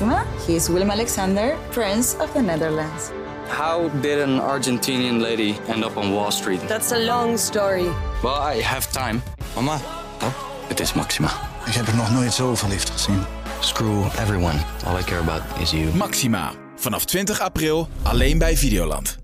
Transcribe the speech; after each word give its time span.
Maxima. 0.00 0.24
He 0.46 0.54
is 0.54 0.68
Willem 0.68 0.90
Alexander, 0.90 1.56
Prince 1.70 2.16
of 2.20 2.32
the 2.32 2.40
Netherlands. 2.40 3.10
How 3.48 3.88
did 4.00 4.20
an 4.20 4.38
Argentinian 4.40 5.20
lady 5.20 5.56
end 5.66 5.84
up 5.84 5.96
on 5.96 6.12
Wall 6.12 6.30
Street? 6.30 6.60
That's 6.68 6.92
a 6.92 6.98
long 6.98 7.36
story. 7.38 7.88
Well, 8.22 8.56
I 8.56 8.62
have 8.62 8.92
time. 8.92 9.22
Mama, 9.54 9.80
Oh, 10.22 10.32
het 10.68 10.80
is 10.80 10.92
Maxima. 10.92 11.28
ik 11.66 11.72
heb 11.74 11.86
er 11.86 11.96
nog 11.96 12.10
nooit 12.12 12.32
zo 12.32 12.54
verliefd 12.54 12.90
gezien. 12.90 13.22
Screw 13.60 14.04
everyone. 14.04 14.58
All 14.86 14.98
I 14.98 15.02
care 15.02 15.20
about 15.20 15.42
is 15.60 15.70
you. 15.70 15.94
Maxima. 15.96 16.52
Vanaf 16.76 17.04
20 17.04 17.40
april 17.40 17.88
alleen 18.02 18.38
bij 18.38 18.56
Videoland. 18.56 19.18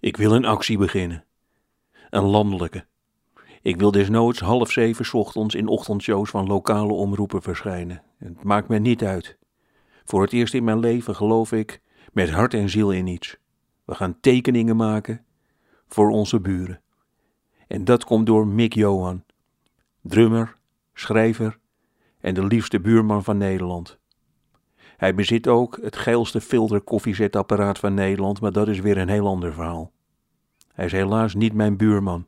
Ik 0.00 0.16
wil 0.16 0.32
een 0.32 0.44
actie 0.44 0.78
beginnen. 0.78 1.24
Een 2.10 2.24
landelijke. 2.24 2.86
Ik 3.62 3.76
wil 3.76 3.90
desnoods 3.90 4.40
half 4.40 4.70
zeven 4.70 5.18
ochtends 5.18 5.54
in 5.54 5.66
ochtendshows 5.66 6.30
van 6.30 6.46
lokale 6.46 6.92
omroepen 6.92 7.42
verschijnen. 7.42 8.02
Het 8.18 8.42
maakt 8.42 8.68
me 8.68 8.78
niet 8.78 9.04
uit. 9.04 9.38
Voor 10.04 10.22
het 10.22 10.32
eerst 10.32 10.54
in 10.54 10.64
mijn 10.64 10.78
leven 10.78 11.14
geloof 11.14 11.52
ik 11.52 11.80
met 12.12 12.30
hart 12.30 12.54
en 12.54 12.68
ziel 12.68 12.90
in 12.90 13.06
iets. 13.06 13.36
We 13.84 13.94
gaan 13.94 14.20
tekeningen 14.20 14.76
maken 14.76 15.24
voor 15.88 16.10
onze 16.10 16.40
buren. 16.40 16.80
En 17.66 17.84
dat 17.84 18.04
komt 18.04 18.26
door 18.26 18.46
Mick 18.46 18.74
Johan, 18.74 19.24
drummer, 20.00 20.56
schrijver 20.94 21.58
en 22.20 22.34
de 22.34 22.46
liefste 22.46 22.80
buurman 22.80 23.24
van 23.24 23.36
Nederland. 23.36 23.98
Hij 24.96 25.14
bezit 25.14 25.48
ook 25.48 25.78
het 25.82 25.96
geilste 25.96 26.40
filter 26.40 26.80
koffiezetapparaat 26.80 27.78
van 27.78 27.94
Nederland, 27.94 28.40
maar 28.40 28.52
dat 28.52 28.68
is 28.68 28.80
weer 28.80 28.98
een 28.98 29.08
heel 29.08 29.26
ander 29.26 29.52
verhaal. 29.52 29.92
Hij 30.72 30.84
is 30.84 30.92
helaas 30.92 31.34
niet 31.34 31.52
mijn 31.52 31.76
buurman. 31.76 32.26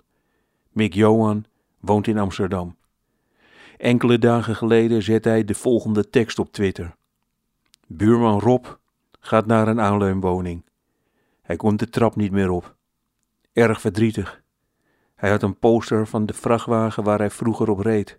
Mick 0.74 0.94
Johan 0.94 1.44
woont 1.80 2.06
in 2.06 2.18
Amsterdam. 2.18 2.76
Enkele 3.76 4.18
dagen 4.18 4.56
geleden 4.56 5.02
zet 5.02 5.24
hij 5.24 5.44
de 5.44 5.54
volgende 5.54 6.10
tekst 6.10 6.38
op 6.38 6.52
Twitter. 6.52 6.96
Buurman 7.86 8.40
Rob 8.40 8.66
gaat 9.20 9.46
naar 9.46 9.68
een 9.68 9.80
aanleunwoning. 9.80 10.64
Hij 11.42 11.56
komt 11.56 11.78
de 11.78 11.88
trap 11.88 12.16
niet 12.16 12.32
meer 12.32 12.50
op. 12.50 12.74
Erg 13.52 13.80
verdrietig. 13.80 14.42
Hij 15.14 15.30
had 15.30 15.42
een 15.42 15.58
poster 15.58 16.06
van 16.06 16.26
de 16.26 16.34
vrachtwagen 16.34 17.04
waar 17.04 17.18
hij 17.18 17.30
vroeger 17.30 17.70
op 17.70 17.78
reed, 17.78 18.18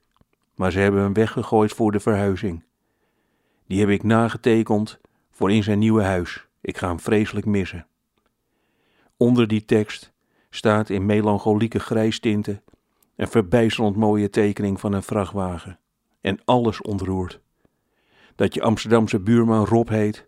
maar 0.53 0.71
ze 0.71 0.79
hebben 0.79 1.01
hem 1.01 1.13
weggegooid 1.13 1.71
voor 1.71 1.91
de 1.91 1.99
verhuizing. 1.99 2.63
Die 3.67 3.79
heb 3.79 3.89
ik 3.89 4.03
nagetekend 4.03 4.99
voor 5.31 5.51
in 5.51 5.63
zijn 5.63 5.79
nieuwe 5.79 6.03
huis. 6.03 6.47
Ik 6.61 6.77
ga 6.77 6.87
hem 6.87 6.99
vreselijk 6.99 7.45
missen. 7.45 7.87
Onder 9.17 9.47
die 9.47 9.65
tekst 9.65 10.13
staat 10.55 10.89
in 10.89 11.05
melancholieke 11.05 11.79
grijstinten 11.79 12.63
een 13.15 13.27
verbijsterend 13.27 13.95
mooie 13.95 14.29
tekening 14.29 14.79
van 14.79 14.93
een 14.93 15.03
vrachtwagen. 15.03 15.79
En 16.21 16.39
alles 16.45 16.81
ontroert. 16.81 17.39
Dat 18.35 18.53
je 18.53 18.61
Amsterdamse 18.61 19.19
buurman 19.19 19.65
Rob 19.65 19.89
heet 19.89 20.27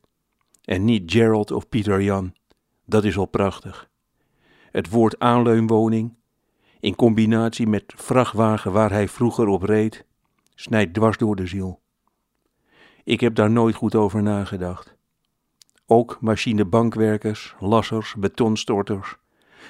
en 0.64 0.86
niet 0.86 1.11
Gerald 1.11 1.52
of 1.52 1.70
Pieter 1.70 2.02
Jan, 2.02 2.33
dat 2.86 3.03
is 3.03 3.17
al 3.17 3.25
prachtig. 3.25 3.89
Het 4.72 4.89
woord 4.89 5.20
aanleunwoning, 5.20 6.16
in 6.80 6.95
combinatie 6.95 7.67
met 7.67 7.94
vrachtwagen 7.95 8.72
waar 8.72 8.92
hij 8.92 9.08
vroeger 9.08 9.48
op 9.48 9.64
reed, 9.64 10.05
snijdt 10.55 10.94
dwars 10.94 11.17
door 11.17 11.36
de 11.36 11.48
ziel. 11.48 11.80
Ik 13.03 13.20
heb 13.20 13.36
daar 13.36 13.52
nooit 13.52 13.75
goed 13.75 13.95
over 13.95 14.23
nagedacht. 14.23 14.95
Ook 15.86 16.17
machinebankwerkers, 16.22 17.55
lassers, 17.59 18.16
betonstorters 18.16 19.17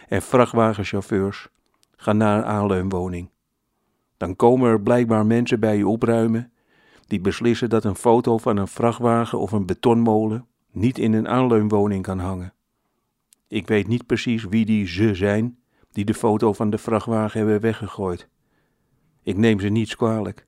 en 0.08 0.22
vrachtwagenchauffeurs 0.22 1.48
gaan 1.96 2.18
naar 2.18 2.38
een 2.38 2.46
aanleunwoning. 2.46 3.30
Dan 4.18 4.36
komen 4.36 4.70
er 4.70 4.82
blijkbaar 4.82 5.26
mensen 5.26 5.60
bij 5.60 5.78
je 5.78 5.88
opruimen 5.88 6.52
die 7.08 7.22
beslissen 7.22 7.70
dat 7.70 7.84
een 7.84 7.96
foto 7.96 8.38
van 8.38 8.58
een 8.58 8.68
vrachtwagen 8.68 9.40
of 9.40 9.52
een 9.52 9.66
betonmolen 9.66 10.48
niet 10.72 10.98
in 10.98 11.14
een 11.14 11.28
aanleunwoning 11.28 12.04
kan 12.04 12.20
hangen. 12.20 12.54
Ik 13.48 13.68
weet 13.68 13.88
niet 13.88 14.06
precies 14.06 14.44
wie 14.44 14.66
die 14.66 14.88
ze 14.88 15.16
zijn 15.16 15.60
die 15.92 16.06
de 16.06 16.14
foto 16.14 16.54
van 16.54 16.70
de 16.70 16.78
vrachtwagen 16.78 17.40
hebben 17.40 17.60
weggegooid. 17.60 18.30
Ik 19.24 19.38
neem 19.38 19.60
ze 19.60 19.68
niets 19.68 19.96
kwalijk. 19.96 20.48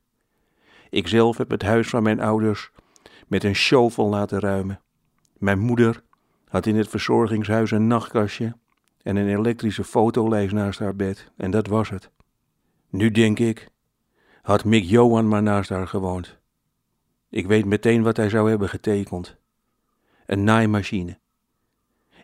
Ik 0.90 1.08
zelf 1.08 1.36
heb 1.36 1.50
het 1.50 1.62
huis 1.62 1.88
van 1.88 2.02
mijn 2.02 2.20
ouders 2.20 2.70
met 3.28 3.44
een 3.44 3.54
shovel 3.54 4.08
laten 4.08 4.40
ruimen. 4.40 4.80
Mijn 5.38 5.58
moeder 5.58 6.02
had 6.48 6.66
in 6.66 6.76
het 6.76 6.88
verzorgingshuis 6.88 7.70
een 7.70 7.86
nachtkastje 7.86 8.56
en 9.02 9.16
een 9.16 9.28
elektrische 9.28 9.84
fotolijst 9.84 10.54
naast 10.54 10.78
haar 10.78 10.96
bed, 10.96 11.30
en 11.36 11.50
dat 11.50 11.66
was 11.66 11.88
het. 11.88 12.10
Nu 12.90 13.10
denk 13.10 13.38
ik, 13.38 13.68
had 14.42 14.64
Mick 14.64 14.84
Johan 14.84 15.28
maar 15.28 15.42
naast 15.42 15.68
haar 15.68 15.88
gewoond. 15.88 16.38
Ik 17.28 17.46
weet 17.46 17.64
meteen 17.64 18.02
wat 18.02 18.16
hij 18.16 18.28
zou 18.28 18.50
hebben 18.50 18.68
getekend. 18.68 19.36
Een 20.26 20.44
naaimachine. 20.44 21.18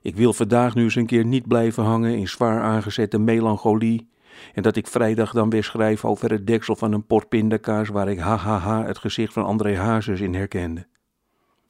Ik 0.01 0.17
wil 0.17 0.33
vandaag 0.33 0.75
nu 0.75 0.83
eens 0.83 0.95
een 0.95 1.07
keer 1.07 1.25
niet 1.25 1.49
blijven 1.49 1.85
hangen 1.85 2.17
in 2.17 2.29
zwaar 2.29 2.63
aangezette 2.63 3.19
melancholie 3.19 4.09
en 4.55 4.63
dat 4.63 4.77
ik 4.77 4.87
vrijdag 4.87 5.33
dan 5.33 5.51
weer 5.51 5.65
schrijf 5.65 6.05
over 6.05 6.31
het 6.31 6.47
deksel 6.47 6.77
van 6.77 6.93
een 6.93 7.07
pot 7.07 7.29
pindakaas 7.29 7.89
waar 7.89 8.09
ik 8.09 8.19
hahaha 8.19 8.85
het 8.85 8.99
gezicht 8.99 9.33
van 9.33 9.45
André 9.45 9.77
Hazes 9.77 10.21
in 10.21 10.35
herkende. 10.35 10.87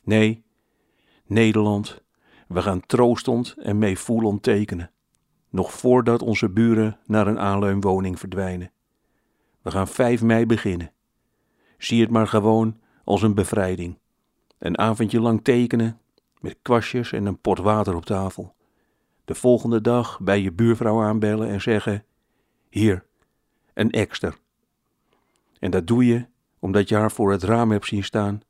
Nee, 0.04 0.44
Nederland, 1.26 2.02
we 2.48 2.62
gaan 2.62 2.86
troostend 2.86 3.54
en 3.58 3.78
meevoelend 3.78 4.42
tekenen, 4.42 4.90
nog 5.50 5.72
voordat 5.72 6.22
onze 6.22 6.50
buren 6.50 6.98
naar 7.06 7.26
een 7.26 7.38
aanleunwoning 7.38 8.18
verdwijnen. 8.18 8.70
We 9.62 9.70
gaan 9.70 9.88
5 9.88 10.22
mei 10.22 10.46
beginnen. 10.46 10.92
Zie 11.78 12.00
het 12.00 12.10
maar 12.10 12.26
gewoon 12.26 12.78
als 13.04 13.22
een 13.22 13.34
bevrijding. 13.34 13.98
Een 14.58 14.78
avondje 14.78 15.20
lang 15.20 15.44
tekenen, 15.44 16.00
met 16.40 16.56
kwastjes 16.62 17.12
en 17.12 17.26
een 17.26 17.40
pot 17.40 17.58
water 17.58 17.94
op 17.94 18.04
tafel. 18.04 18.54
De 19.24 19.34
volgende 19.34 19.80
dag 19.80 20.20
bij 20.20 20.40
je 20.40 20.52
buurvrouw 20.52 21.02
aanbellen 21.02 21.48
en 21.48 21.60
zeggen: 21.60 22.04
Hier, 22.68 23.04
een 23.74 23.90
ekster. 23.90 24.38
En 25.58 25.70
dat 25.70 25.86
doe 25.86 26.06
je 26.06 26.26
omdat 26.58 26.88
je 26.88 26.94
haar 26.94 27.12
voor 27.12 27.30
het 27.30 27.42
raam 27.42 27.70
hebt 27.70 27.86
zien 27.86 28.04
staan 28.04 28.40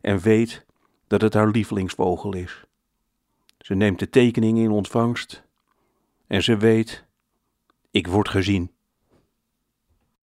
en 0.00 0.18
weet 0.18 0.66
dat 1.06 1.20
het 1.20 1.34
haar 1.34 1.48
lievelingsvogel 1.48 2.34
is. 2.34 2.64
Ze 3.58 3.74
neemt 3.74 3.98
de 3.98 4.10
tekening 4.10 4.58
in 4.58 4.70
ontvangst 4.70 5.45
en 6.26 6.42
ze 6.42 6.56
weet: 6.56 7.04
Ik 7.90 8.06
word 8.06 8.28
gezien. 8.28 8.75